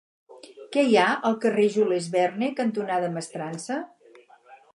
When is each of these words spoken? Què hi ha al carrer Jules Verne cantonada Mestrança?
Què 0.75 0.85
hi 0.87 0.95
ha 1.01 1.09
al 1.29 1.37
carrer 1.43 1.67
Jules 1.75 2.07
Verne 2.17 2.49
cantonada 2.61 3.13
Mestrança? 3.19 3.79